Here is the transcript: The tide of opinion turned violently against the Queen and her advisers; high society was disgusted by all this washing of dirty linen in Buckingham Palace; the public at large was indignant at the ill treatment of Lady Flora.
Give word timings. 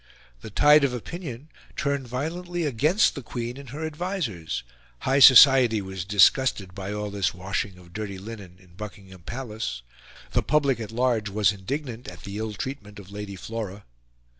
The 0.39 0.49
tide 0.49 0.83
of 0.83 0.95
opinion 0.95 1.49
turned 1.75 2.07
violently 2.07 2.63
against 2.65 3.13
the 3.13 3.21
Queen 3.21 3.55
and 3.57 3.69
her 3.69 3.85
advisers; 3.85 4.63
high 5.01 5.19
society 5.19 5.79
was 5.79 6.05
disgusted 6.05 6.73
by 6.73 6.91
all 6.91 7.11
this 7.11 7.35
washing 7.35 7.77
of 7.77 7.93
dirty 7.93 8.17
linen 8.17 8.55
in 8.57 8.73
Buckingham 8.73 9.21
Palace; 9.21 9.83
the 10.31 10.41
public 10.41 10.79
at 10.79 10.91
large 10.91 11.29
was 11.29 11.51
indignant 11.51 12.07
at 12.07 12.21
the 12.23 12.39
ill 12.39 12.53
treatment 12.53 12.97
of 12.97 13.11
Lady 13.11 13.35
Flora. 13.35 13.83